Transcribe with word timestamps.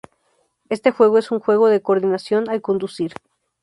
Este 0.69 0.89
juego 0.89 1.19
es 1.19 1.29
un 1.29 1.39
juego 1.39 1.67
de 1.67 1.83
coordinación 1.83 2.49
al 2.49 2.63
conducir. 2.63 3.13